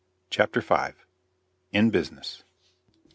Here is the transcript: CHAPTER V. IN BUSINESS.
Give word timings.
CHAPTER 0.31 0.61
V. 0.61 0.95
IN 1.73 1.91
BUSINESS. 1.91 2.43